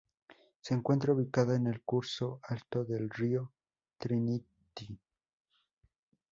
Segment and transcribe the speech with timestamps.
[0.61, 3.51] Se encuentra ubicada en el curso alto del río
[3.99, 4.97] Trinity.